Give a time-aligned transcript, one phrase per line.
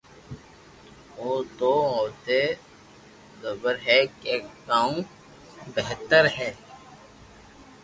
[1.19, 2.43] او تو اوني
[3.41, 4.35] زبر ھي ڪي
[4.67, 4.91] ڪاوُ
[5.73, 6.49] بھتر ھي